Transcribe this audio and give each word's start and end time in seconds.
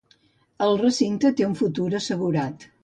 El 0.69 0.73
recinte 0.81 1.33
té 1.41 1.49
el 1.51 1.55
futur 1.63 1.89
assegurat. 2.03 2.71